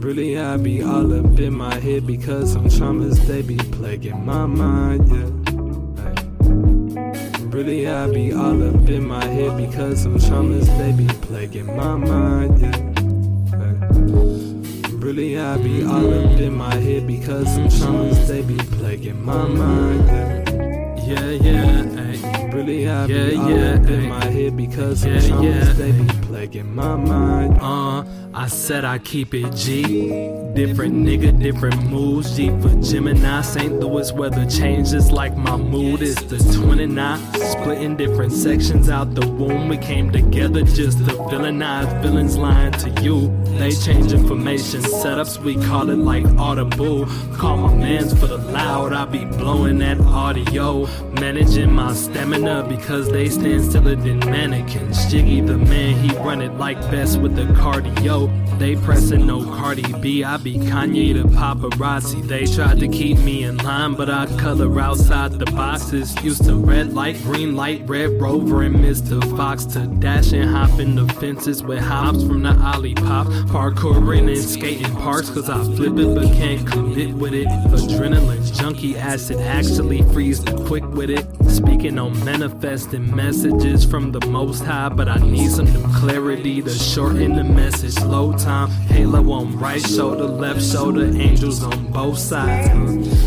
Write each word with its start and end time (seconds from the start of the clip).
Really, 0.00 0.38
I 0.38 0.56
be 0.56 0.82
all 0.82 1.12
up 1.12 1.38
in 1.40 1.54
my 1.54 1.74
head 1.74 2.06
because 2.06 2.52
some 2.52 2.66
traumas 2.66 3.18
they 3.26 3.42
be 3.42 3.56
plaguing 3.56 4.24
my 4.24 4.46
mind, 4.46 5.08
yeah. 5.08 5.28
Really, 7.50 7.88
I 7.88 8.06
be 8.06 8.32
all 8.32 8.62
up 8.62 8.88
in 8.88 9.06
my 9.06 9.24
head 9.24 9.56
because 9.56 10.02
some 10.02 10.16
traumas 10.18 10.66
they 10.78 10.92
be 10.92 11.08
plaguing 11.26 11.76
my 11.76 11.96
mind, 11.96 12.60
yeah. 12.60 12.76
Really, 14.98 15.38
I 15.38 15.56
be 15.58 15.84
all 15.84 16.14
up 16.14 16.40
in 16.40 16.54
my 16.54 16.74
head 16.76 17.06
because 17.06 17.52
some 17.52 17.68
traumas 17.68 18.26
they 18.28 18.42
be 18.42 18.56
plaguing 18.78 19.24
my 19.24 19.48
mind, 19.48 20.06
yeah. 20.06 20.44
Yeah, 21.06 21.30
yeah, 21.30 22.34
ay. 22.34 22.37
Really, 22.52 22.76
be 22.78 22.82
Yeah, 22.82 23.02
all 23.02 23.50
yeah, 23.50 23.74
up 23.74 23.86
in 23.86 24.04
ay. 24.04 24.08
my 24.08 24.24
head 24.24 24.56
because 24.56 25.04
Yeah, 25.04 25.18
traumas 25.18 25.66
yeah, 25.66 25.72
they 25.74 25.92
be 25.92 26.04
plaguing 26.26 26.74
my 26.74 26.96
mind. 26.96 27.58
Uh, 27.60 28.04
I 28.34 28.46
said 28.46 28.84
I 28.84 28.98
keep 28.98 29.34
it 29.34 29.54
G. 29.54 29.82
Different 30.54 30.94
nigga, 30.94 31.38
different 31.38 31.82
moves. 31.90 32.36
G 32.36 32.48
for 32.60 32.74
Gemini, 32.82 33.42
St. 33.42 33.72
Louis 33.80 34.12
weather 34.12 34.46
changes 34.48 35.10
like 35.10 35.36
my 35.36 35.56
mood 35.56 36.00
is 36.02 36.16
the 36.16 36.38
29. 36.58 37.18
Splitting 37.34 37.96
different 37.96 38.32
sections 38.32 38.88
out 38.88 39.14
the 39.14 39.26
womb. 39.28 39.68
We 39.68 39.76
came 39.76 40.10
together 40.10 40.62
just 40.62 40.98
to 40.98 41.12
villainize 41.30 41.90
villains 42.02 42.36
lying 42.36 42.72
to 42.72 42.90
you. 43.02 43.34
They 43.58 43.72
change 43.72 44.12
information 44.12 44.80
setups, 44.82 45.38
we 45.42 45.56
call 45.66 45.90
it 45.90 45.96
like 45.98 46.24
audible. 46.38 47.06
Call 47.36 47.56
my 47.56 47.74
mans 47.74 48.18
for 48.18 48.28
the 48.28 48.38
loud, 48.38 48.92
I 48.92 49.04
be 49.04 49.24
blowing 49.24 49.78
that 49.78 50.00
audio. 50.00 50.86
Managing 51.20 51.72
my 51.72 51.92
stamina 51.92 52.37
because 52.44 53.10
they 53.10 53.28
stand 53.28 53.64
stiller 53.64 53.96
than 53.96 54.20
mannequins. 54.20 55.10
Jiggy 55.10 55.40
the 55.40 55.58
man, 55.58 55.96
he 55.96 56.16
run 56.18 56.40
it 56.40 56.52
like 56.54 56.80
best 56.82 57.20
with 57.20 57.34
the 57.34 57.42
cardio. 57.54 58.28
They 58.58 58.74
pressin' 58.74 59.24
no 59.24 59.44
Cardi 59.44 59.92
B, 60.00 60.24
I 60.24 60.36
be 60.36 60.54
Kanye 60.54 61.14
the 61.14 61.28
paparazzi. 61.28 62.26
They 62.26 62.44
tried 62.46 62.80
to 62.80 62.88
keep 62.88 63.18
me 63.18 63.44
in 63.44 63.56
line, 63.58 63.94
but 63.94 64.10
I 64.10 64.26
color 64.38 64.80
outside 64.80 65.32
the 65.32 65.46
boxes. 65.46 66.14
Used 66.24 66.44
to 66.44 66.56
red 66.56 66.92
light, 66.92 67.22
green 67.22 67.54
light, 67.54 67.88
red 67.88 68.20
rover, 68.20 68.62
and 68.62 68.74
Mr. 68.74 69.20
Fox 69.36 69.64
to 69.66 69.86
dash 70.00 70.32
and 70.32 70.50
hop 70.50 70.80
in 70.80 70.96
the 70.96 71.06
fences 71.14 71.62
with 71.62 71.78
hops 71.78 72.24
from 72.24 72.42
the 72.42 72.56
Ollie 72.60 72.94
Pop. 72.94 73.28
Parkouring 73.48 74.28
and 74.28 74.42
skating 74.42 74.94
parks, 74.96 75.30
cause 75.30 75.48
I 75.48 75.62
flip 75.76 75.96
it 75.96 76.14
but 76.14 76.24
can't 76.34 76.66
commit 76.66 77.14
with 77.14 77.34
it. 77.34 77.46
Adrenaline, 77.46 78.58
junkie 78.58 78.96
acid, 78.96 79.38
actually 79.38 80.02
freeze 80.12 80.40
quick 80.66 80.84
with 80.88 81.10
it. 81.10 81.24
Speaking 81.48 81.98
on 81.98 82.12
manifesting 82.32 83.16
messages 83.16 83.86
from 83.86 84.12
the 84.12 84.20
most 84.26 84.62
high, 84.62 84.90
but 84.90 85.08
I 85.08 85.16
need 85.16 85.50
some 85.50 85.64
new 85.64 85.82
clarity 85.94 86.60
to 86.60 86.70
shorten 86.70 87.36
the 87.36 87.42
message. 87.42 87.94
Slow 87.94 88.36
time, 88.36 88.68
halo 88.92 89.32
on 89.32 89.58
right 89.58 89.80
shoulder, 89.80 90.24
left 90.24 90.62
shoulder, 90.62 91.06
angels 91.06 91.62
on 91.62 91.90
both 91.90 92.18
sides. 92.18 92.68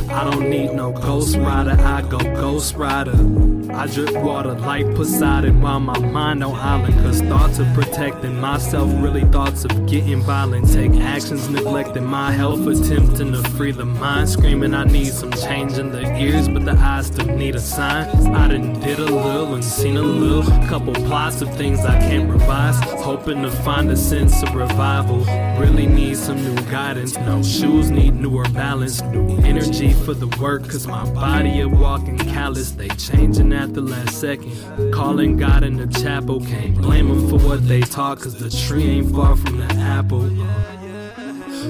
I 0.07 0.29
don't 0.29 0.47
need 0.52 0.73
no 0.73 0.91
ghost 0.91 1.35
rider, 1.35 1.72
I 1.72 2.03
go 2.03 2.19
ghost 2.19 2.75
rider. 2.75 3.50
I 3.73 3.88
drip 3.88 4.16
water 4.23 4.53
like 4.53 4.86
Poseidon 4.95 5.61
while 5.61 5.80
my 5.80 5.97
mind 6.00 6.44
on 6.44 6.55
island. 6.55 6.94
Cause 7.02 7.22
thoughts 7.22 7.59
of 7.59 7.67
protecting 7.73 8.39
myself, 8.39 8.91
really 9.02 9.23
thoughts 9.25 9.66
of 9.66 9.86
getting 9.88 10.22
violent. 10.22 10.72
Take 10.72 10.94
actions, 11.02 11.50
neglecting 11.50 12.05
my 12.05 12.31
health, 12.31 12.67
attempting 12.67 13.31
to 13.31 13.44
free 13.52 13.72
the 13.72 13.86
mind. 13.86 14.30
Screaming, 14.30 14.73
I 14.73 14.83
need 14.83 15.11
some 15.13 15.31
change 15.31 15.78
in 15.78 15.91
the 15.91 16.02
ears, 16.17 16.47
but 16.47 16.66
the 16.66 16.73
eyes 16.73 17.08
still 17.08 17.25
need 17.25 17.55
a 17.55 17.59
sign. 17.59 18.08
I 18.36 18.47
done 18.47 18.80
did 18.80 19.00
a 19.00 19.05
little 19.05 19.53
and 19.53 19.63
seen 19.63 19.97
a 19.97 20.02
little. 20.02 20.44
Couple 20.67 20.94
plots 20.94 21.41
of 21.41 21.53
things 21.58 21.80
I 21.80 22.00
can't 22.00 22.30
revise. 22.30 22.80
Hoping 23.03 23.41
to 23.44 23.52
find 23.52 23.89
a 23.89 23.97
sense 23.97 24.41
of 24.44 24.53
revival. 24.53 25.19
Really 25.59 25.85
need 25.88 26.17
some 26.17 26.41
new 26.44 26.56
guidance. 26.72 27.17
No 27.17 27.41
shoes 27.44 27.91
need 27.91 28.16
newer 28.16 28.45
balance. 28.50 29.02
New 29.02 29.38
energy 29.38 29.94
for 29.94 30.13
the 30.13 30.28
work, 30.39 30.63
cause 30.63 30.88
my 30.88 31.03
body 31.13 31.61
a 31.61 31.67
walking 31.67 32.17
callous. 32.17 32.72
They 32.72 32.88
changing 32.89 33.51
at 33.61 33.75
the 33.75 33.81
last 33.81 34.19
second. 34.19 34.91
Calling 34.91 35.38
God 35.38 35.63
in 35.63 35.77
the 35.77 35.88
chapel. 36.01 36.41
Can't 36.41 36.75
blame 36.75 37.09
them 37.09 37.29
for 37.29 37.38
what 37.47 37.67
they 37.67 37.81
talk, 37.81 38.22
cause 38.22 38.35
the 38.35 38.49
tree 38.49 38.85
ain't 38.85 39.16
far 39.16 39.35
from 39.38 39.57
the 39.59 39.73
apple. 39.75 40.22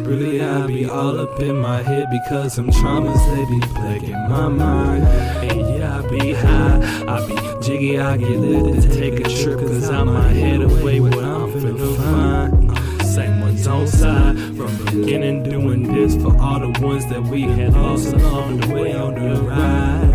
Really, 0.07 0.41
I 0.41 0.66
be 0.68 0.85
all 0.85 1.19
up 1.19 1.40
in 1.41 1.57
my 1.57 1.81
head 1.81 2.07
because 2.09 2.53
some 2.53 2.69
traumas 2.69 3.22
they 3.35 3.44
be 3.53 3.59
plaguing 3.75 4.30
my 4.30 4.47
mind. 4.47 5.03
And 5.51 5.78
yeah, 5.78 6.00
I 6.00 6.09
be 6.09 6.34
high, 6.34 7.06
I 7.07 7.28
be 7.28 7.66
jiggy, 7.66 8.00
I 8.00 8.16
get 8.16 8.40
lit 8.40 8.81
to 8.81 8.90
take 8.90 9.19
a 9.19 9.30
trip 9.30 9.59
cause 9.59 9.90
I 9.90 10.03
might 10.03 10.31
head 10.31 10.62
away 10.62 11.01
what 11.01 11.18
I'm 11.18 11.51
finna 11.51 11.97
find. 11.97 13.06
Same 13.06 13.41
ones 13.41 13.68
on 13.68 13.85
side 13.85 14.38
from 14.56 14.72
beginning, 14.85 15.44
doing 15.44 15.94
this 15.94 16.16
for 16.16 16.40
all 16.41 16.62
the 16.62 16.80
ones 16.80 17.06
that 17.07 17.22
we 17.22 17.41
had 17.41 17.74
lost 17.74 18.13
along 18.13 18.62
the 18.62 18.74
way 18.74 18.96
on 18.96 19.16
the 19.16 19.41
ride. 19.41 20.11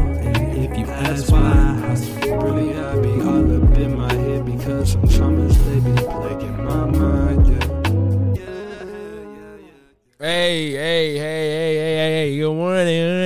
And 0.66 0.75
if 0.75 0.81
you 0.81 0.93
ask 0.93 1.31
why, 1.31 1.38
really, 2.43 2.77
I 2.77 2.99
be 2.99 3.21
all 3.22 3.62
up 3.62 3.78
in 3.78 3.97
my 3.97 4.12
head 4.12 4.44
because 4.44 4.93
some 4.93 5.03
traumas 5.03 5.54
they 5.65 5.78
be 5.78 5.94
plaguing 5.97 6.65
my 6.65 6.87
mind. 6.87 7.47
Yeah. 8.37 8.47
Hey, 10.19 10.72
hey, 10.72 11.19
hey, 11.19 11.19
hey, 11.19 11.75
hey, 11.77 11.94
hey, 11.94 12.31
hey, 12.31 12.38
good 12.38 12.53
morning. 12.53 13.25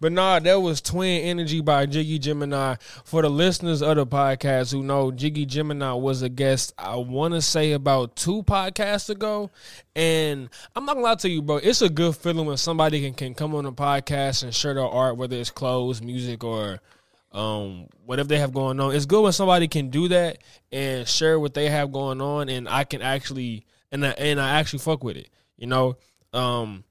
But 0.00 0.12
nah, 0.12 0.38
that 0.38 0.60
was 0.60 0.80
Twin 0.80 1.22
Energy 1.22 1.60
by 1.60 1.86
Jiggy 1.86 2.18
Gemini. 2.18 2.76
For 3.04 3.22
the 3.22 3.28
listeners 3.28 3.82
of 3.82 3.96
the 3.96 4.06
podcast 4.06 4.72
who 4.72 4.82
know, 4.82 5.10
Jiggy 5.10 5.44
Gemini 5.44 5.92
was 5.92 6.22
a 6.22 6.28
guest, 6.28 6.72
I 6.78 6.96
want 6.96 7.34
to 7.34 7.42
say 7.42 7.72
about 7.72 8.14
two 8.14 8.42
podcasts 8.44 9.10
ago. 9.10 9.50
And 9.96 10.48
I'm 10.76 10.84
not 10.84 10.94
gonna 10.94 11.04
lie 11.04 11.14
to 11.16 11.28
you, 11.28 11.42
bro, 11.42 11.56
it's 11.56 11.82
a 11.82 11.88
good 11.88 12.14
feeling 12.14 12.46
when 12.46 12.56
somebody 12.56 13.00
can, 13.02 13.14
can 13.14 13.34
come 13.34 13.54
on 13.54 13.66
a 13.66 13.72
podcast 13.72 14.44
and 14.44 14.54
share 14.54 14.74
their 14.74 14.84
art, 14.84 15.16
whether 15.16 15.36
it's 15.36 15.50
clothes, 15.50 16.00
music, 16.00 16.44
or 16.44 16.80
um 17.32 17.86
whatever 18.06 18.28
they 18.28 18.38
have 18.38 18.54
going 18.54 18.80
on. 18.80 18.94
It's 18.94 19.04
good 19.04 19.22
when 19.22 19.32
somebody 19.32 19.68
can 19.68 19.90
do 19.90 20.08
that 20.08 20.38
and 20.72 21.06
share 21.06 21.38
what 21.38 21.54
they 21.54 21.68
have 21.68 21.92
going 21.92 22.20
on 22.20 22.48
and 22.48 22.68
I 22.68 22.84
can 22.84 23.02
actually 23.02 23.66
and 23.90 24.06
I, 24.06 24.10
and 24.10 24.40
I 24.40 24.58
actually 24.60 24.80
fuck 24.80 25.02
with 25.02 25.16
it. 25.16 25.28
You 25.56 25.66
know, 25.66 25.96
um, 26.32 26.84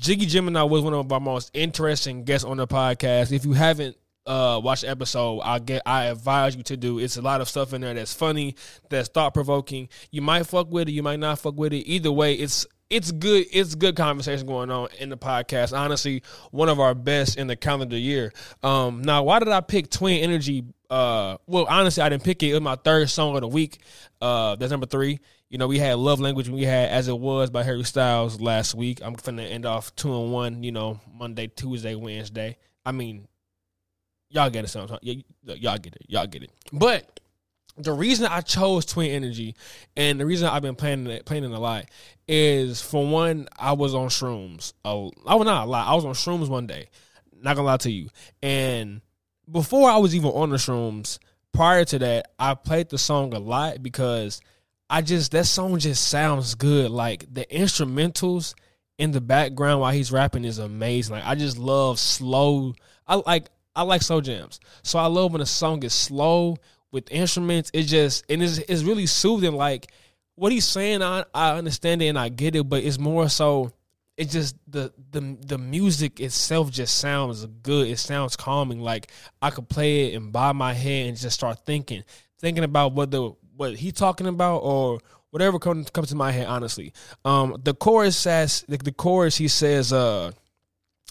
Jiggy 0.00 0.26
Gemini 0.26 0.62
was 0.62 0.82
one 0.82 0.94
of 0.94 1.12
our 1.12 1.18
most 1.18 1.50
interesting 1.54 2.22
guests 2.22 2.44
on 2.44 2.58
the 2.58 2.68
podcast. 2.68 3.32
If 3.32 3.44
you 3.44 3.52
haven't 3.52 3.96
uh, 4.26 4.60
watched 4.62 4.82
the 4.82 4.90
episode, 4.90 5.40
I 5.40 5.58
get 5.58 5.82
I 5.84 6.04
advise 6.04 6.54
you 6.54 6.62
to 6.64 6.76
do. 6.76 7.00
It's 7.00 7.16
a 7.16 7.22
lot 7.22 7.40
of 7.40 7.48
stuff 7.48 7.72
in 7.74 7.80
there 7.80 7.94
that's 7.94 8.14
funny, 8.14 8.54
that's 8.90 9.08
thought 9.08 9.34
provoking. 9.34 9.88
You 10.12 10.22
might 10.22 10.46
fuck 10.46 10.70
with 10.70 10.88
it, 10.88 10.92
you 10.92 11.02
might 11.02 11.18
not 11.18 11.40
fuck 11.40 11.56
with 11.56 11.72
it. 11.72 11.78
Either 11.78 12.12
way, 12.12 12.34
it's 12.34 12.64
it's 12.90 13.10
good. 13.10 13.46
It's 13.52 13.74
good 13.74 13.96
conversation 13.96 14.46
going 14.46 14.70
on 14.70 14.88
in 15.00 15.08
the 15.08 15.16
podcast. 15.16 15.76
Honestly, 15.76 16.22
one 16.52 16.68
of 16.68 16.78
our 16.78 16.94
best 16.94 17.36
in 17.36 17.48
the 17.48 17.56
calendar 17.56 17.98
year. 17.98 18.32
Um, 18.62 19.02
now, 19.02 19.24
why 19.24 19.40
did 19.40 19.48
I 19.48 19.60
pick 19.60 19.90
Twin 19.90 20.20
Energy? 20.20 20.64
Uh, 20.88 21.36
well, 21.46 21.66
honestly, 21.68 22.02
I 22.02 22.08
didn't 22.08 22.24
pick 22.24 22.42
it. 22.42 22.50
It 22.50 22.52
was 22.54 22.62
my 22.62 22.76
third 22.76 23.10
song 23.10 23.34
of 23.34 23.42
the 23.42 23.48
week. 23.48 23.78
Uh, 24.22 24.54
that's 24.56 24.70
number 24.70 24.86
three. 24.86 25.18
You 25.50 25.56
know, 25.58 25.66
we 25.66 25.78
had 25.78 25.96
Love 25.96 26.20
Language 26.20 26.46
and 26.48 26.56
we 26.56 26.64
had 26.64 26.90
As 26.90 27.08
It 27.08 27.18
Was 27.18 27.48
by 27.50 27.62
Harry 27.62 27.82
Styles 27.84 28.40
last 28.40 28.74
week. 28.74 29.00
I'm 29.02 29.16
finna 29.16 29.50
end 29.50 29.64
off 29.64 29.94
two 29.96 30.14
and 30.14 30.30
one, 30.32 30.62
you 30.62 30.72
know, 30.72 31.00
Monday, 31.12 31.46
Tuesday, 31.46 31.94
Wednesday. 31.94 32.58
I 32.84 32.92
mean, 32.92 33.26
y'all 34.28 34.50
get 34.50 34.64
it 34.64 34.68
sometimes. 34.68 35.00
Y- 35.02 35.24
Y'all 35.44 35.78
get 35.78 35.96
it. 35.96 36.02
Y'all 36.06 36.26
get 36.26 36.42
it. 36.42 36.50
But 36.70 37.20
the 37.78 37.92
reason 37.92 38.26
I 38.26 38.42
chose 38.42 38.84
Twin 38.84 39.10
Energy 39.10 39.54
and 39.96 40.20
the 40.20 40.26
reason 40.26 40.48
I've 40.48 40.60
been 40.62 40.74
playing 40.74 41.06
it, 41.06 41.24
playing 41.24 41.44
a 41.46 41.58
lot 41.58 41.86
is 42.26 42.82
for 42.82 43.06
one, 43.06 43.48
I 43.58 43.72
was 43.72 43.94
on 43.94 44.08
shrooms. 44.08 44.74
Oh, 44.84 45.12
I 45.26 45.34
was 45.36 45.46
not 45.46 45.66
a 45.66 45.70
lot. 45.70 45.86
I 45.86 45.94
was 45.94 46.04
on 46.04 46.12
shrooms 46.12 46.48
one 46.48 46.66
day. 46.66 46.88
Not 47.40 47.56
gonna 47.56 47.66
lie 47.66 47.76
to 47.78 47.90
you. 47.90 48.10
And 48.42 49.00
before 49.50 49.88
I 49.88 49.96
was 49.96 50.14
even 50.14 50.30
on 50.30 50.50
the 50.50 50.56
shrooms, 50.56 51.18
prior 51.54 51.84
to 51.86 51.98
that, 52.00 52.32
I 52.38 52.52
played 52.54 52.90
the 52.90 52.98
song 52.98 53.32
a 53.32 53.38
lot 53.38 53.82
because 53.82 54.40
I 54.90 55.02
just 55.02 55.32
that 55.32 55.46
song 55.46 55.78
just 55.78 56.08
sounds 56.08 56.54
good. 56.54 56.90
Like 56.90 57.32
the 57.32 57.44
instrumentals 57.46 58.54
in 58.98 59.12
the 59.12 59.20
background 59.20 59.80
while 59.80 59.92
he's 59.92 60.10
rapping 60.10 60.44
is 60.44 60.58
amazing. 60.58 61.16
Like 61.16 61.26
I 61.26 61.34
just 61.34 61.58
love 61.58 61.98
slow. 61.98 62.74
I 63.06 63.16
like 63.26 63.48
I 63.76 63.82
like 63.82 64.02
slow 64.02 64.20
jams. 64.20 64.60
So 64.82 64.98
I 64.98 65.06
love 65.06 65.32
when 65.32 65.40
a 65.40 65.46
song 65.46 65.82
is 65.84 65.92
slow 65.92 66.56
with 66.90 67.10
instruments. 67.10 67.70
It 67.74 67.84
just 67.84 68.24
and 68.28 68.42
it's 68.42 68.58
it's 68.58 68.82
really 68.82 69.06
soothing. 69.06 69.52
Like 69.52 69.90
what 70.34 70.52
he's 70.52 70.66
saying, 70.66 71.02
I 71.02 71.24
I 71.34 71.56
understand 71.56 72.02
it 72.02 72.08
and 72.08 72.18
I 72.18 72.28
get 72.28 72.56
it, 72.56 72.68
but 72.68 72.82
it's 72.82 72.98
more 72.98 73.28
so. 73.28 73.72
It's 74.16 74.32
just 74.32 74.56
the 74.66 74.92
the 75.12 75.36
the 75.46 75.58
music 75.58 76.18
itself 76.18 76.72
just 76.72 76.98
sounds 76.98 77.46
good. 77.62 77.86
It 77.86 77.98
sounds 77.98 78.36
calming. 78.36 78.80
Like 78.80 79.12
I 79.40 79.50
could 79.50 79.68
play 79.68 80.06
it 80.06 80.16
and 80.16 80.32
bob 80.32 80.56
my 80.56 80.72
head 80.72 81.08
and 81.08 81.16
just 81.16 81.36
start 81.36 81.64
thinking, 81.64 82.02
thinking 82.40 82.64
about 82.64 82.94
what 82.94 83.12
the 83.12 83.32
what 83.58 83.76
he 83.76 83.92
talking 83.92 84.26
about 84.26 84.58
or 84.58 85.00
whatever 85.30 85.58
comes 85.58 85.90
comes 85.90 86.08
to 86.08 86.14
my 86.14 86.30
head. 86.30 86.46
Honestly, 86.46 86.92
um, 87.24 87.60
the 87.64 87.74
chorus 87.74 88.16
says 88.16 88.64
the, 88.68 88.78
the 88.78 88.92
chorus 88.92 89.36
he 89.36 89.48
says, 89.48 89.92
uh, 89.92 90.32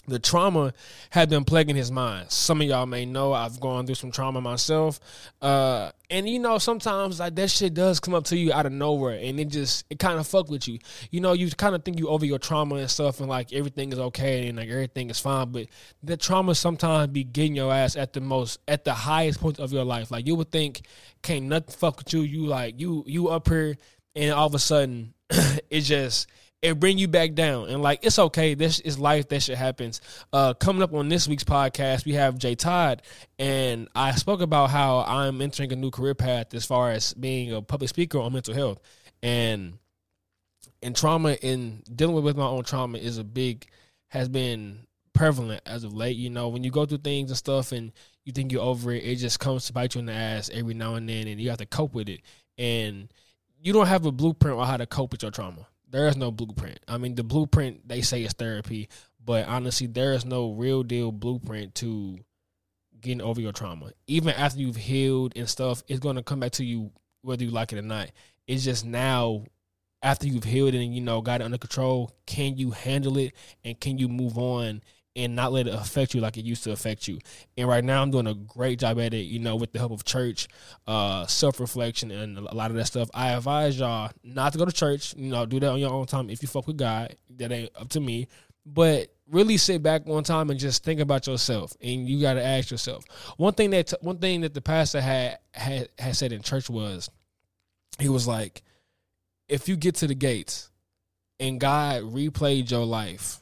the 0.08 0.18
trauma 0.18 0.72
had 1.10 1.28
been 1.28 1.44
plaguing 1.44 1.76
his 1.76 1.92
mind. 1.92 2.30
Some 2.30 2.60
of 2.60 2.66
y'all 2.66 2.86
may 2.86 3.04
know 3.04 3.32
I've 3.32 3.60
gone 3.60 3.86
through 3.86 3.96
some 3.96 4.10
trauma 4.10 4.40
myself. 4.40 4.98
Uh, 5.40 5.90
and 6.10 6.28
you 6.28 6.38
know, 6.38 6.58
sometimes 6.58 7.20
like 7.20 7.34
that 7.36 7.50
shit 7.50 7.74
does 7.74 8.00
come 8.00 8.14
up 8.14 8.24
to 8.24 8.36
you 8.36 8.52
out 8.52 8.64
of 8.66 8.72
nowhere 8.72 9.18
and 9.22 9.38
it 9.38 9.48
just 9.48 9.84
it 9.90 9.98
kind 9.98 10.18
of 10.18 10.26
fuck 10.26 10.48
with 10.48 10.66
you. 10.66 10.78
You 11.10 11.20
know, 11.20 11.34
you 11.34 11.50
kind 11.50 11.74
of 11.74 11.84
think 11.84 11.98
you 11.98 12.08
over 12.08 12.24
your 12.24 12.38
trauma 12.38 12.76
and 12.76 12.90
stuff 12.90 13.20
and 13.20 13.28
like 13.28 13.52
everything 13.52 13.92
is 13.92 13.98
okay 13.98 14.48
and 14.48 14.56
like 14.56 14.68
everything 14.70 15.10
is 15.10 15.20
fine, 15.20 15.52
but 15.52 15.66
the 16.02 16.16
trauma 16.16 16.54
sometimes 16.54 17.12
be 17.12 17.24
getting 17.24 17.56
your 17.56 17.72
ass 17.72 17.96
at 17.96 18.14
the 18.14 18.20
most 18.20 18.60
at 18.66 18.84
the 18.84 18.94
highest 18.94 19.40
point 19.40 19.58
of 19.58 19.72
your 19.72 19.84
life. 19.84 20.10
Like 20.10 20.26
you 20.26 20.34
would 20.36 20.50
think 20.50 20.82
can't 21.22 21.44
nothing 21.44 21.74
fuck 21.74 21.98
with 21.98 22.12
you. 22.14 22.20
You 22.22 22.46
like 22.46 22.80
you 22.80 23.04
you 23.06 23.28
up 23.28 23.48
here 23.48 23.76
and 24.16 24.32
all 24.32 24.46
of 24.46 24.54
a 24.54 24.58
sudden 24.58 25.12
it 25.70 25.80
just 25.82 26.28
it 26.62 26.80
bring 26.80 26.98
you 26.98 27.08
back 27.08 27.34
down. 27.34 27.68
And 27.68 27.82
like 27.82 28.00
it's 28.04 28.18
okay. 28.18 28.54
This 28.54 28.80
is 28.80 28.98
life. 28.98 29.28
That 29.28 29.42
shit 29.42 29.58
happens. 29.58 30.00
Uh 30.32 30.54
coming 30.54 30.82
up 30.82 30.92
on 30.92 31.08
this 31.08 31.28
week's 31.28 31.44
podcast 31.44 32.04
we 32.04 32.14
have 32.14 32.38
jay 32.38 32.54
todd 32.54 33.02
and 33.38 33.88
i 33.94 34.12
spoke 34.12 34.40
about 34.40 34.70
how 34.70 35.00
i'm 35.00 35.40
entering 35.40 35.72
a 35.72 35.76
new 35.76 35.90
career 35.90 36.14
path 36.14 36.54
as 36.54 36.64
far 36.64 36.90
as 36.90 37.14
being 37.14 37.52
a 37.52 37.62
public 37.62 37.88
speaker 37.88 38.18
on 38.18 38.32
mental 38.32 38.54
health. 38.54 38.80
And 39.22 39.78
and 40.82 40.94
trauma 40.94 41.32
in 41.34 41.82
dealing 41.94 42.22
with 42.22 42.36
my 42.36 42.46
own 42.46 42.64
trauma 42.64 42.98
is 42.98 43.18
a 43.18 43.24
big 43.24 43.66
has 44.08 44.28
been 44.28 44.86
prevalent 45.12 45.62
as 45.66 45.84
of 45.84 45.92
late. 45.92 46.16
You 46.16 46.30
know 46.30 46.48
when 46.48 46.64
you 46.64 46.70
go 46.70 46.86
through 46.86 46.98
things 46.98 47.30
and 47.30 47.38
stuff 47.38 47.72
and 47.72 47.92
you 48.24 48.32
think 48.32 48.52
you're 48.52 48.62
over 48.62 48.92
it 48.92 49.04
it 49.04 49.16
just 49.16 49.40
comes 49.40 49.66
to 49.66 49.72
bite 49.72 49.94
you 49.94 50.00
in 50.00 50.06
the 50.06 50.12
ass 50.12 50.50
every 50.52 50.74
now 50.74 50.96
and 50.96 51.08
then 51.08 51.28
and 51.28 51.40
you 51.40 51.50
have 51.50 51.58
to 51.58 51.66
cope 51.66 51.94
with 51.94 52.08
it. 52.08 52.20
And 52.56 53.12
you 53.60 53.72
don't 53.72 53.86
have 53.86 54.06
a 54.06 54.12
blueprint 54.12 54.58
on 54.58 54.66
how 54.66 54.76
to 54.76 54.86
cope 54.86 55.12
with 55.12 55.22
your 55.22 55.30
trauma 55.30 55.66
there 55.90 56.08
is 56.08 56.16
no 56.16 56.30
blueprint. 56.30 56.80
I 56.86 56.98
mean, 56.98 57.14
the 57.14 57.24
blueprint 57.24 57.88
they 57.88 58.02
say 58.02 58.22
is 58.22 58.32
therapy, 58.32 58.88
but 59.24 59.46
honestly, 59.46 59.86
there 59.86 60.12
is 60.12 60.24
no 60.24 60.52
real 60.52 60.82
deal 60.82 61.12
blueprint 61.12 61.74
to 61.76 62.18
getting 63.00 63.22
over 63.22 63.40
your 63.40 63.52
trauma. 63.52 63.92
Even 64.06 64.30
after 64.30 64.58
you've 64.58 64.76
healed 64.76 65.32
and 65.36 65.48
stuff, 65.48 65.82
it's 65.88 66.00
going 66.00 66.16
to 66.16 66.22
come 66.22 66.40
back 66.40 66.52
to 66.52 66.64
you 66.64 66.90
whether 67.22 67.44
you 67.44 67.50
like 67.50 67.72
it 67.72 67.78
or 67.78 67.82
not. 67.82 68.10
It's 68.46 68.64
just 68.64 68.84
now 68.84 69.44
after 70.02 70.26
you've 70.26 70.44
healed 70.44 70.74
and 70.74 70.94
you 70.94 71.00
know 71.00 71.20
got 71.20 71.40
it 71.40 71.44
under 71.44 71.58
control, 71.58 72.12
can 72.26 72.56
you 72.56 72.70
handle 72.70 73.18
it 73.18 73.32
and 73.64 73.78
can 73.78 73.98
you 73.98 74.08
move 74.08 74.38
on 74.38 74.82
and 75.16 75.34
not 75.34 75.52
let 75.52 75.66
it 75.66 75.74
affect 75.74 76.14
you 76.14 76.20
like 76.20 76.36
it 76.36 76.44
used 76.44 76.64
to 76.64 76.72
affect 76.72 77.08
you. 77.08 77.18
And 77.56 77.68
right 77.68 77.82
now, 77.82 78.02
I'm 78.02 78.10
doing 78.10 78.26
a 78.26 78.34
great 78.34 78.78
job 78.78 79.00
at 79.00 79.14
it. 79.14 79.22
You 79.22 79.40
know, 79.40 79.56
with 79.56 79.72
the 79.72 79.78
help 79.78 79.92
of 79.92 80.04
church, 80.04 80.48
uh, 80.86 81.26
self 81.26 81.60
reflection, 81.60 82.10
and 82.10 82.38
a 82.38 82.54
lot 82.54 82.70
of 82.70 82.76
that 82.76 82.86
stuff. 82.86 83.10
I 83.12 83.30
advise 83.30 83.78
y'all 83.78 84.10
not 84.22 84.52
to 84.52 84.58
go 84.58 84.64
to 84.64 84.72
church. 84.72 85.14
You 85.16 85.30
know, 85.30 85.46
do 85.46 85.60
that 85.60 85.70
on 85.70 85.78
your 85.78 85.92
own 85.92 86.06
time. 86.06 86.30
If 86.30 86.42
you 86.42 86.48
fuck 86.48 86.66
with 86.66 86.76
God, 86.76 87.16
that 87.36 87.50
ain't 87.50 87.70
up 87.76 87.88
to 87.90 88.00
me. 88.00 88.28
But 88.64 89.08
really 89.30 89.56
sit 89.56 89.82
back 89.82 90.06
one 90.06 90.24
time 90.24 90.50
and 90.50 90.58
just 90.58 90.84
think 90.84 91.00
about 91.00 91.26
yourself. 91.26 91.74
And 91.80 92.08
you 92.08 92.20
got 92.20 92.34
to 92.34 92.44
ask 92.44 92.70
yourself. 92.70 93.04
One 93.36 93.54
thing 93.54 93.70
that 93.70 93.92
one 94.00 94.18
thing 94.18 94.42
that 94.42 94.54
the 94.54 94.60
pastor 94.60 95.00
had 95.00 95.38
had 95.52 95.88
had 95.98 96.16
said 96.16 96.32
in 96.32 96.42
church 96.42 96.70
was, 96.70 97.10
he 97.98 98.08
was 98.08 98.26
like, 98.26 98.62
if 99.48 99.68
you 99.68 99.76
get 99.76 99.96
to 99.96 100.06
the 100.06 100.14
gates 100.14 100.70
and 101.40 101.58
God 101.58 102.02
replayed 102.02 102.70
your 102.70 102.84
life 102.84 103.40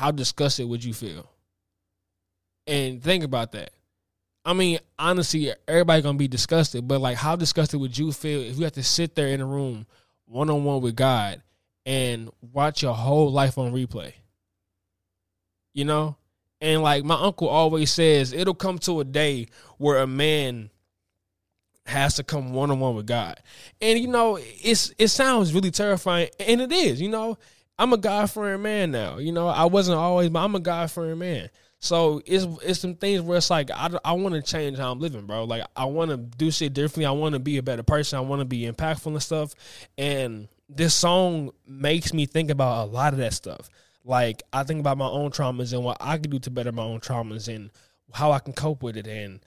how 0.00 0.10
disgusted 0.10 0.66
would 0.66 0.82
you 0.82 0.94
feel? 0.94 1.30
And 2.66 3.02
think 3.02 3.22
about 3.22 3.52
that. 3.52 3.68
I 4.46 4.54
mean, 4.54 4.78
honestly, 4.98 5.52
everybody 5.68 6.00
gonna 6.00 6.16
be 6.16 6.26
disgusted, 6.26 6.88
but 6.88 7.02
like, 7.02 7.18
how 7.18 7.36
disgusted 7.36 7.78
would 7.80 7.98
you 7.98 8.10
feel 8.10 8.40
if 8.40 8.56
you 8.56 8.64
have 8.64 8.72
to 8.72 8.82
sit 8.82 9.14
there 9.14 9.26
in 9.26 9.42
a 9.42 9.46
room 9.46 9.86
one 10.24 10.48
on 10.48 10.64
one 10.64 10.80
with 10.80 10.96
God 10.96 11.42
and 11.84 12.30
watch 12.40 12.82
your 12.82 12.94
whole 12.94 13.30
life 13.30 13.58
on 13.58 13.74
replay? 13.74 14.14
You 15.74 15.84
know, 15.84 16.16
and 16.62 16.80
like 16.82 17.04
my 17.04 17.20
uncle 17.20 17.50
always 17.50 17.92
says, 17.92 18.32
it'll 18.32 18.54
come 18.54 18.78
to 18.78 19.00
a 19.00 19.04
day 19.04 19.48
where 19.76 19.98
a 19.98 20.06
man 20.06 20.70
has 21.84 22.14
to 22.14 22.24
come 22.24 22.54
one 22.54 22.70
on 22.70 22.80
one 22.80 22.96
with 22.96 23.06
God, 23.06 23.38
and 23.82 23.98
you 23.98 24.08
know, 24.08 24.38
it's 24.40 24.94
it 24.96 25.08
sounds 25.08 25.52
really 25.52 25.70
terrifying, 25.70 26.30
and 26.38 26.62
it 26.62 26.72
is. 26.72 27.02
You 27.02 27.10
know, 27.10 27.36
I'm 27.80 27.94
a 27.94 27.96
God 27.96 28.30
fearing 28.30 28.60
man 28.60 28.90
now. 28.90 29.16
You 29.16 29.32
know, 29.32 29.48
I 29.48 29.64
wasn't 29.64 29.96
always, 29.96 30.28
but 30.28 30.40
I'm 30.40 30.54
a 30.54 30.60
God 30.60 30.90
fearing 30.90 31.18
man. 31.18 31.48
So 31.78 32.20
it's 32.26 32.46
it's 32.62 32.78
some 32.78 32.94
things 32.94 33.22
where 33.22 33.38
it's 33.38 33.48
like 33.48 33.70
I, 33.70 33.90
I 34.04 34.12
want 34.12 34.34
to 34.34 34.42
change 34.42 34.76
how 34.76 34.92
I'm 34.92 35.00
living, 35.00 35.24
bro. 35.24 35.44
Like 35.44 35.64
I 35.74 35.86
want 35.86 36.10
to 36.10 36.18
do 36.18 36.50
shit 36.50 36.74
differently. 36.74 37.06
I 37.06 37.12
want 37.12 37.32
to 37.32 37.38
be 37.38 37.56
a 37.56 37.62
better 37.62 37.82
person. 37.82 38.18
I 38.18 38.20
want 38.20 38.40
to 38.40 38.44
be 38.44 38.70
impactful 38.70 39.06
and 39.06 39.22
stuff. 39.22 39.54
And 39.96 40.48
this 40.68 40.94
song 40.94 41.52
makes 41.66 42.12
me 42.12 42.26
think 42.26 42.50
about 42.50 42.86
a 42.86 42.90
lot 42.90 43.14
of 43.14 43.18
that 43.20 43.32
stuff. 43.32 43.70
Like 44.04 44.42
I 44.52 44.62
think 44.62 44.80
about 44.80 44.98
my 44.98 45.08
own 45.08 45.30
traumas 45.30 45.72
and 45.72 45.82
what 45.82 45.96
I 46.00 46.18
can 46.18 46.30
do 46.30 46.38
to 46.40 46.50
better 46.50 46.72
my 46.72 46.82
own 46.82 47.00
traumas 47.00 47.48
and 47.48 47.70
how 48.12 48.30
I 48.30 48.40
can 48.40 48.52
cope 48.52 48.82
with 48.82 48.98
it. 48.98 49.06
And 49.06 49.40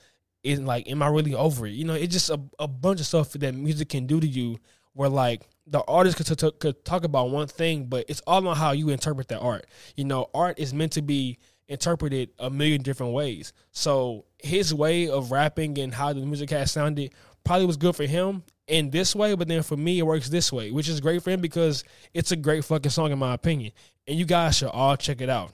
is 0.43 0.59
like, 0.59 0.89
am 0.89 1.03
I 1.03 1.07
really 1.09 1.35
over 1.35 1.67
it? 1.67 1.73
You 1.73 1.85
know, 1.85 1.93
it's 1.93 2.13
just 2.13 2.31
a, 2.31 2.39
a 2.57 2.67
bunch 2.67 2.99
of 2.99 3.05
stuff 3.05 3.33
that 3.33 3.53
music 3.53 3.89
can 3.89 4.07
do 4.07 4.19
to 4.19 4.27
you. 4.27 4.57
Where 4.93 5.09
like 5.09 5.47
the 5.65 5.81
artist 5.81 6.17
could, 6.17 6.37
t- 6.37 6.51
could 6.59 6.85
talk 6.85 7.03
about 7.03 7.29
one 7.29 7.47
thing, 7.47 7.85
but 7.85 8.05
it's 8.09 8.21
all 8.27 8.47
on 8.47 8.55
how 8.55 8.71
you 8.71 8.89
interpret 8.89 9.29
that 9.29 9.39
art. 9.39 9.65
You 9.95 10.05
know, 10.05 10.29
art 10.33 10.59
is 10.59 10.73
meant 10.73 10.93
to 10.93 11.01
be 11.01 11.39
interpreted 11.67 12.29
a 12.39 12.49
million 12.49 12.81
different 12.81 13.13
ways. 13.13 13.53
So 13.71 14.25
his 14.37 14.73
way 14.73 15.09
of 15.09 15.31
rapping 15.31 15.77
and 15.79 15.93
how 15.93 16.13
the 16.13 16.25
music 16.25 16.49
has 16.49 16.71
sounded 16.71 17.13
probably 17.43 17.65
was 17.65 17.77
good 17.77 17.95
for 17.95 18.05
him 18.05 18.43
in 18.67 18.89
this 18.89 19.15
way, 19.15 19.35
but 19.35 19.47
then 19.47 19.63
for 19.63 19.77
me 19.77 19.99
it 19.99 20.05
works 20.05 20.29
this 20.29 20.51
way, 20.51 20.71
which 20.71 20.87
is 20.87 20.99
great 20.99 21.23
for 21.23 21.31
him 21.31 21.41
because 21.41 21.83
it's 22.13 22.31
a 22.31 22.35
great 22.35 22.63
fucking 22.63 22.91
song 22.91 23.11
in 23.11 23.19
my 23.19 23.33
opinion. 23.33 23.71
And 24.07 24.17
you 24.17 24.25
guys 24.25 24.57
should 24.57 24.69
all 24.69 24.95
check 24.97 25.21
it 25.21 25.29
out. 25.29 25.51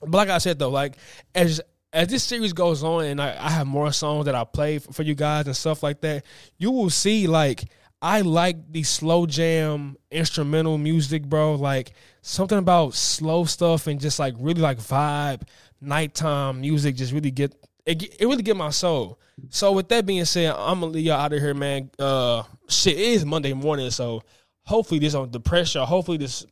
But 0.00 0.12
like 0.12 0.28
I 0.28 0.38
said 0.38 0.58
though, 0.58 0.70
like 0.70 0.96
as 1.34 1.60
as 1.92 2.08
this 2.08 2.24
series 2.24 2.52
goes 2.52 2.82
on 2.82 3.04
and 3.04 3.22
I, 3.22 3.36
I 3.38 3.50
have 3.50 3.66
more 3.66 3.90
songs 3.92 4.26
that 4.26 4.34
I 4.34 4.44
play 4.44 4.78
for, 4.78 4.92
for 4.92 5.02
you 5.02 5.14
guys 5.14 5.46
and 5.46 5.56
stuff 5.56 5.82
like 5.82 6.00
that, 6.02 6.24
you 6.58 6.70
will 6.70 6.90
see 6.90 7.26
like 7.26 7.64
I 8.02 8.20
like 8.20 8.72
the 8.72 8.82
slow 8.82 9.26
jam 9.26 9.96
instrumental 10.10 10.78
music, 10.78 11.24
bro. 11.24 11.54
Like 11.54 11.92
something 12.22 12.58
about 12.58 12.94
slow 12.94 13.44
stuff 13.44 13.86
and 13.86 14.00
just 14.00 14.18
like 14.18 14.34
really 14.38 14.60
like 14.60 14.78
vibe, 14.78 15.42
nighttime 15.80 16.60
music 16.60 16.96
just 16.96 17.12
really 17.12 17.30
get 17.30 17.54
it, 17.86 18.02
it 18.02 18.26
really 18.26 18.42
get 18.42 18.56
my 18.56 18.70
soul. 18.70 19.18
So 19.50 19.72
with 19.72 19.88
that 19.88 20.06
being 20.06 20.24
said, 20.24 20.52
I'm 20.56 20.80
gonna 20.80 20.92
leave 20.92 21.06
y'all 21.06 21.20
out 21.20 21.32
of 21.32 21.40
here, 21.40 21.54
man. 21.54 21.90
Uh, 21.98 22.42
shit 22.68 22.96
it 22.96 23.00
is 23.00 23.24
Monday 23.24 23.52
morning, 23.52 23.90
so 23.90 24.22
hopefully 24.64 25.00
this 25.00 25.12
don't 25.12 25.30
depress 25.30 25.74
y'all. 25.74 25.86
Hopefully 25.86 26.18
this, 26.18 26.44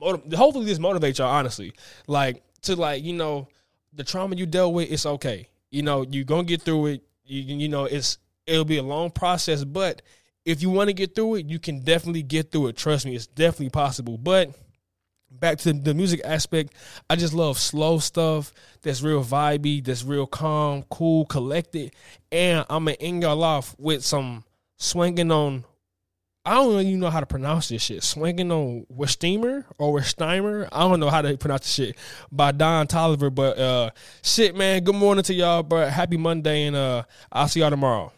hopefully 0.00 0.64
this 0.64 0.78
motivates 0.78 1.18
y'all. 1.18 1.30
Honestly, 1.30 1.72
like 2.06 2.42
to 2.62 2.76
like 2.76 3.04
you 3.04 3.12
know 3.14 3.48
the 3.92 4.04
trauma 4.04 4.36
you 4.36 4.46
dealt 4.46 4.74
with, 4.74 4.90
it's 4.90 5.06
okay. 5.06 5.48
You 5.70 5.82
know 5.82 6.04
you 6.08 6.24
gonna 6.24 6.44
get 6.44 6.62
through 6.62 6.86
it. 6.86 7.02
You 7.24 7.56
you 7.56 7.68
know 7.68 7.84
it's 7.84 8.18
it'll 8.46 8.64
be 8.64 8.78
a 8.78 8.82
long 8.82 9.10
process, 9.10 9.64
but 9.64 10.02
if 10.50 10.62
you 10.62 10.70
want 10.70 10.88
to 10.88 10.92
get 10.92 11.14
through 11.14 11.36
it, 11.36 11.46
you 11.46 11.60
can 11.60 11.80
definitely 11.80 12.24
get 12.24 12.50
through 12.50 12.68
it. 12.68 12.76
Trust 12.76 13.06
me, 13.06 13.14
it's 13.14 13.28
definitely 13.28 13.70
possible. 13.70 14.18
But 14.18 14.50
back 15.30 15.58
to 15.58 15.72
the 15.72 15.94
music 15.94 16.20
aspect, 16.24 16.74
I 17.08 17.14
just 17.14 17.32
love 17.32 17.56
slow 17.56 17.98
stuff 17.98 18.52
that's 18.82 19.00
real 19.00 19.22
vibey, 19.22 19.84
that's 19.84 20.04
real 20.04 20.26
calm, 20.26 20.82
cool, 20.90 21.24
collected. 21.26 21.94
And 22.32 22.66
I'm 22.68 22.86
gonna 22.86 22.96
end 22.98 23.22
y'all 23.22 23.44
off 23.44 23.76
with 23.78 24.04
some 24.04 24.44
swinging 24.76 25.30
on. 25.30 25.64
I 26.44 26.54
don't 26.54 26.80
even 26.80 27.00
know 27.00 27.10
how 27.10 27.20
to 27.20 27.26
pronounce 27.26 27.68
this 27.68 27.82
shit. 27.82 28.02
Swinging 28.02 28.50
on 28.50 28.86
Westheimer 28.92 29.66
or 29.78 30.00
Westheimer. 30.00 30.68
I 30.72 30.80
don't 30.80 30.98
know 30.98 31.10
how 31.10 31.22
to 31.22 31.36
pronounce 31.36 31.62
the 31.62 31.84
shit 31.86 31.96
by 32.32 32.50
Don 32.50 32.88
Toliver. 32.88 33.32
But 33.32 33.56
uh 33.56 33.90
shit, 34.22 34.56
man. 34.56 34.82
Good 34.82 34.96
morning 34.96 35.22
to 35.24 35.34
y'all, 35.34 35.62
bro. 35.62 35.86
Happy 35.86 36.16
Monday, 36.16 36.64
and 36.64 36.74
uh 36.74 37.04
I'll 37.30 37.46
see 37.46 37.60
y'all 37.60 37.70
tomorrow. 37.70 38.10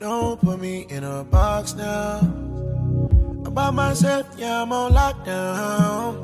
Don't 0.00 0.40
put 0.40 0.58
me 0.58 0.86
in 0.88 1.04
a 1.04 1.22
box 1.24 1.74
now. 1.74 2.20
I'm 2.20 3.52
by 3.52 3.70
myself, 3.70 4.26
yeah, 4.38 4.62
I'm 4.62 4.72
on 4.72 4.92
lockdown. 4.94 6.16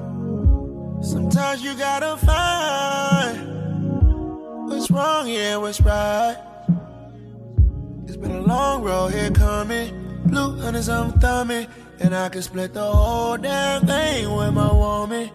Sometimes 1.04 1.62
you 1.62 1.74
gotta 1.74 2.16
find 2.16 3.36
what's 4.66 4.90
wrong, 4.90 5.28
yeah, 5.28 5.58
what's 5.58 5.82
right. 5.82 6.38
It's 8.06 8.16
been 8.16 8.30
a 8.30 8.40
long 8.40 8.82
road 8.82 9.08
here 9.12 9.30
coming. 9.30 10.22
Blue 10.24 10.56
hunters, 10.56 10.88
I'm 10.88 11.12
thumbing. 11.20 11.66
And 12.00 12.16
I 12.16 12.30
can 12.30 12.40
split 12.40 12.72
the 12.72 12.82
whole 12.82 13.36
damn 13.36 13.86
thing 13.86 14.34
with 14.34 14.54
my 14.54 14.72
woman. 14.72 15.28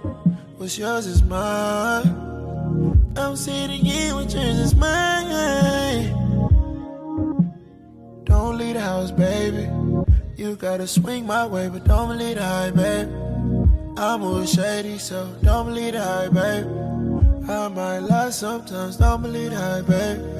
What's 0.57 0.79
yours 0.79 1.05
is 1.05 1.21
mine. 1.21 2.07
I'm 3.15 3.35
sitting 3.35 3.85
here 3.85 4.15
with 4.15 4.33
yours 4.33 4.57
is 4.57 4.73
mine. 4.73 5.10
baby. 9.09 9.67
You 10.35 10.55
gotta 10.55 10.85
swing 10.85 11.25
my 11.25 11.47
way, 11.47 11.69
but 11.69 11.85
don't 11.85 12.09
believe 12.09 12.35
the 12.35 12.43
hype, 12.43 12.75
babe. 12.75 13.07
I'm 13.97 14.21
all 14.21 14.45
shady, 14.45 14.99
so 14.99 15.33
don't 15.41 15.67
believe 15.67 15.93
the 15.93 16.03
hype, 16.03 16.33
babe. 16.33 16.67
I 17.49 17.67
might 17.69 17.99
lie 17.99 18.29
sometimes, 18.29 18.97
don't 18.97 19.21
believe 19.23 19.51
the 19.51 19.57
hype, 19.57 19.87
babe. 19.87 20.31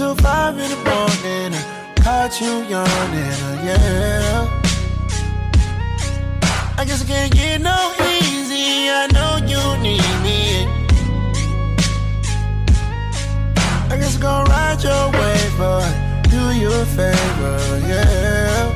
a 0.00 0.14
five 0.16 0.58
in 0.58 0.70
the 0.70 0.76
morning. 0.76 1.03
I 2.24 2.30
you 2.40 2.64
yawning, 2.70 3.66
yeah. 3.66 4.48
I 6.78 6.84
guess 6.86 7.02
I 7.02 7.06
can't 7.06 7.30
get 7.30 7.60
no 7.60 7.92
easy. 8.00 8.88
I 8.88 9.06
know 9.12 9.36
you 9.44 9.60
need 9.82 10.14
me. 10.24 10.64
I 13.92 13.98
guess 13.98 14.14
I'm 14.14 14.22
gonna 14.22 14.48
ride 14.48 14.82
your 14.82 15.12
wave, 15.12 15.54
but 15.58 15.84
do 16.30 16.40
you 16.58 16.72
a 16.72 16.86
favor, 16.96 17.58
yeah. 17.90 18.72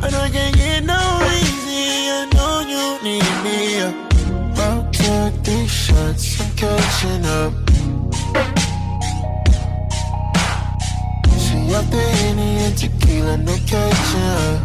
I 0.00 0.10
know 0.12 0.20
I 0.20 0.30
can't 0.30 0.54
get 0.54 0.84
no 0.84 1.02
easy. 1.42 2.12
I 2.14 2.28
know 2.32 2.60
you 2.72 3.02
need 3.02 3.34
me. 3.42 3.58
About 4.52 4.92
two, 4.92 5.30
three 5.42 5.66
shots, 5.66 6.40
I'm 6.40 6.54
catching 6.54 7.26
up. 7.26 7.67
Up 11.78 11.90
the 11.90 12.02
Henny 12.20 12.50
and 12.66 12.76
tequila, 12.76 13.36
no 13.38 13.56
catching. 13.70 14.58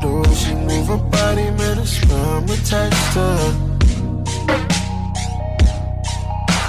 The 0.00 0.08
way 0.20 0.34
she 0.42 0.54
move 0.68 0.86
her 0.92 1.02
body, 1.14 1.48
man, 1.58 1.78
I 1.78 1.84
swear 1.84 2.24
I'm 2.36 2.44
attached 2.54 3.06
to 3.14 3.24
her. 3.40 3.52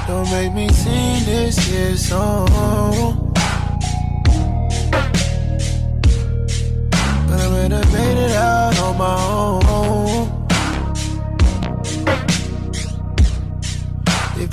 Don't 0.07 0.29
make 0.31 0.53
me 0.53 0.67
sing 0.69 1.25
this 1.25 1.57
here 1.67 1.91
oh. 1.91 2.07
song. 2.07 3.31
But 7.27 7.39
I 7.43 7.47
might 7.53 7.71
have 7.71 7.93
made 7.93 8.17
it 8.25 8.31
out 8.31 8.54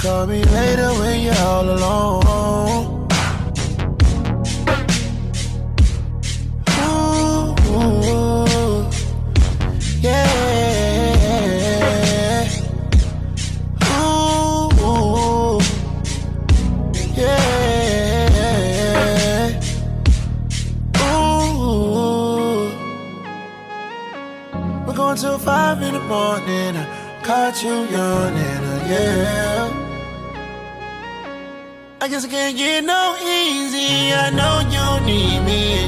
call 0.02 0.26
me 0.26 0.42
later 0.42 0.88
when 0.98 1.20
you're 1.20 1.34
all 1.36 1.70
alone. 1.70 3.08
Ooh, 6.80 7.54
yeah. 10.00 10.42
Ooh, 13.94 15.60
yeah. 17.14 18.40
Ooh. 20.98 22.72
We're 24.84 24.96
going 24.96 25.16
till 25.16 25.38
five 25.38 25.80
in 25.80 25.94
the 25.94 26.00
morning. 26.00 26.76
I 26.76 26.86
caught 27.22 27.62
you 27.62 27.84
yawning, 27.84 28.64
yeah. 28.90 29.51
I 32.02 32.08
guess 32.08 32.24
I 32.24 32.28
can't 32.28 32.56
get 32.56 32.82
no 32.82 33.16
easy. 33.22 34.12
I 34.12 34.30
know 34.38 34.54
you 34.74 35.06
need 35.06 35.40
me. 35.46 35.86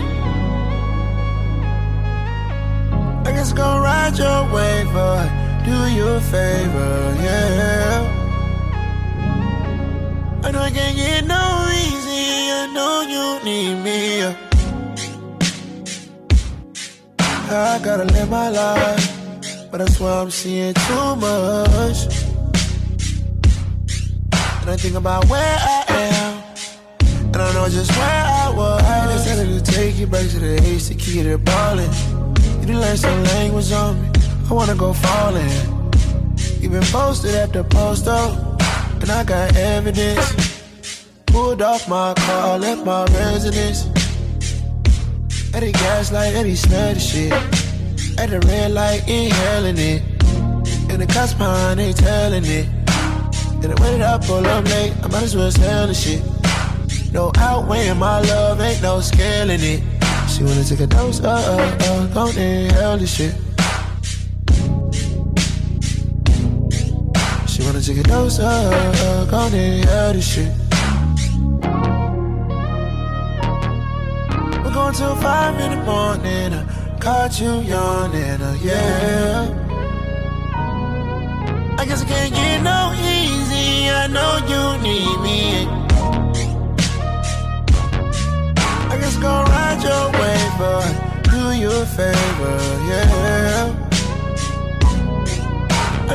I 3.29 3.33
guess 3.35 3.51
I'm 3.51 3.57
gonna 3.57 3.81
ride 3.81 4.17
your 4.17 4.43
wave, 4.55 4.93
but 4.93 5.27
do 5.65 5.77
you 5.93 6.07
a 6.07 6.21
favor, 6.21 7.17
yeah. 7.21 8.07
I 10.45 10.53
know 10.53 10.61
I 10.61 10.71
can't 10.71 10.97
get 10.97 11.27
no 11.27 11.67
easy. 11.83 12.53
I 12.61 12.71
know 12.73 12.95
you 13.15 13.45
need 13.45 13.83
me. 13.83 14.37
I 17.19 17.81
gotta 17.83 18.05
live 18.05 18.31
my 18.31 18.51
life, 18.51 19.69
but 19.73 19.81
I 19.81 19.87
swear 19.87 20.13
I'm 20.13 20.31
seeing 20.31 20.75
too 20.75 21.17
much. 21.17 22.14
And 24.65 24.73
I 24.73 24.77
think 24.79 24.95
about 24.95 25.29
where 25.29 25.59
I 25.61 25.85
am, 25.89 26.43
and 27.27 27.37
I 27.37 27.53
know 27.53 27.69
just 27.69 27.91
where 27.99 28.25
I 28.25 28.51
was. 28.57 28.83
I 28.83 29.13
decided 29.13 29.63
to 29.63 29.73
take 29.73 29.99
you 29.99 30.07
back 30.07 30.27
to 30.31 30.39
the 30.39 30.55
Ace 30.65 30.89
to 30.89 30.95
key 30.95 31.23
to 31.23 31.37
ballin'. 31.37 31.91
You 32.61 32.69
done 32.69 32.81
learn 32.81 32.97
some 32.97 33.23
language 33.25 33.71
on 33.73 34.01
me. 34.01 34.09
I 34.49 34.55
wanna 34.55 34.75
go 34.75 34.95
falling. 34.95 35.51
You 36.61 36.71
been 36.71 36.83
posted 36.85 37.35
at 37.35 37.53
the 37.53 37.63
post 37.63 38.09
up, 38.09 38.33
and 39.03 39.11
I 39.11 39.23
got 39.23 39.55
evidence. 39.55 40.33
Pulled 41.27 41.61
off 41.61 41.87
my 41.87 42.15
car, 42.15 42.59
left 42.59 42.87
my 42.87 43.05
residence. 43.21 43.85
At 45.53 45.61
the 45.61 45.73
gas 45.73 46.11
light, 46.11 46.33
and 46.37 46.49
he 46.49 46.57
smell 46.57 46.95
the 46.95 47.01
shit. 47.01 47.33
At 48.19 48.31
the 48.31 48.41
red 48.49 48.71
light, 48.71 49.07
inhaling 49.07 49.77
it. 49.77 50.01
And 50.89 51.03
the 51.03 51.07
cops 51.07 51.35
behind, 51.35 51.81
they 51.81 51.93
telling 51.93 52.47
it. 52.47 52.84
And 53.65 53.75
the 53.75 53.83
way 53.83 53.97
that 53.97 54.31
I 54.31 54.59
up 54.59 54.65
late, 54.67 54.93
I 55.03 55.09
might 55.09 55.23
as 55.23 55.35
well 55.35 55.51
sell 55.51 55.87
the 55.87 55.95
shit. 55.95 56.23
No 57.15 57.33
outweighing 57.35 57.97
my 57.97 58.21
love, 58.21 58.61
ain't 58.61 58.83
no 58.83 59.01
scaling 59.01 59.61
it. 59.63 59.83
She 60.29 60.45
wanna 60.45 60.63
take 60.65 60.81
a 60.81 60.87
dose, 60.87 61.21
uh, 61.21 61.31
uh, 61.31 61.85
uh, 61.85 62.07
go 62.09 62.27
inhale 62.27 62.99
the 62.99 63.07
shit. 63.07 63.35
She 67.49 67.63
wanna 67.63 67.81
take 67.81 67.97
a 67.97 68.03
dose, 68.03 68.39
uh, 68.39 68.45
uh, 68.45 69.25
go 69.31 69.47
inhale 69.47 70.13
the 70.13 70.21
shit. 70.21 70.53
We're 74.63 74.75
going 74.75 74.95
till 74.95 75.17
five 75.17 75.59
in 75.59 75.71
the 75.71 75.85
morning. 75.87 76.53
I 76.53 76.99
caught 77.01 77.41
you 77.41 77.63
yawning, 77.63 78.43
uh, 78.43 78.59
yeah. 78.63 79.65
I 81.79 81.87
guess 81.87 82.03
I 82.03 82.07
can't 82.07 82.35
get 82.35 82.63
no. 82.63 83.14
I 84.05 84.07
know 84.07 84.37
you 84.53 84.63
need 84.83 85.17
me. 85.23 85.67
I 88.93 88.99
guess 89.01 89.17
go 89.17 89.33
ride 89.49 89.81
your 89.83 90.05
wave, 90.21 90.55
but 90.59 90.85
do 91.31 91.59
you 91.59 91.71
a 91.71 91.87
favor, 91.87 92.59
yeah. 92.91 93.73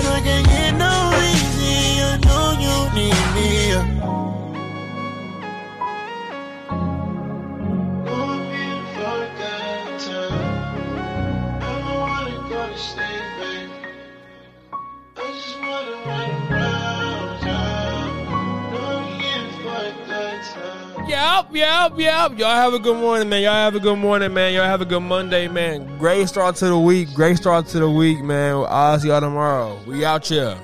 Know 0.03 0.11
I 0.11 0.21
can't 0.21 0.47
get 0.47 0.71
no 0.77 0.93
easy. 1.33 1.99
I 2.03 2.17
know 2.27 2.45
you 2.61 2.75
need 2.93 3.25
me. 3.35 3.98
Yep, 21.51 21.93
yep. 21.97 22.37
Y'all 22.37 22.49
have 22.49 22.73
a 22.73 22.79
good 22.79 22.97
morning, 22.97 23.29
man. 23.29 23.43
Y'all 23.43 23.53
have 23.53 23.75
a 23.75 23.79
good 23.79 23.97
morning, 23.97 24.33
man. 24.33 24.53
Y'all 24.53 24.65
have 24.65 24.81
a 24.81 24.85
good 24.85 25.01
Monday, 25.01 25.47
man. 25.47 25.97
Great 25.97 26.27
start 26.27 26.55
to 26.57 26.65
the 26.65 26.79
week. 26.79 27.13
Great 27.13 27.37
start 27.37 27.67
to 27.67 27.79
the 27.79 27.89
week, 27.89 28.23
man. 28.23 28.65
I'll 28.67 28.99
see 28.99 29.07
y'all 29.07 29.21
tomorrow. 29.21 29.79
We 29.85 30.05
out 30.05 30.27
here. 30.27 30.57